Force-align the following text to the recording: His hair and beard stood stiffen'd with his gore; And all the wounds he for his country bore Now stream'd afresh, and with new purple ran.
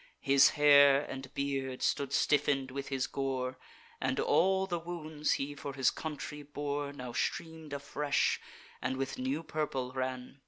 His 0.23 0.49
hair 0.57 1.05
and 1.07 1.31
beard 1.35 1.83
stood 1.83 2.11
stiffen'd 2.11 2.71
with 2.71 2.87
his 2.87 3.05
gore; 3.05 3.59
And 4.01 4.19
all 4.19 4.65
the 4.65 4.79
wounds 4.79 5.33
he 5.33 5.53
for 5.53 5.75
his 5.75 5.91
country 5.91 6.41
bore 6.41 6.91
Now 6.91 7.13
stream'd 7.13 7.71
afresh, 7.71 8.41
and 8.81 8.97
with 8.97 9.19
new 9.19 9.43
purple 9.43 9.93
ran. 9.93 10.39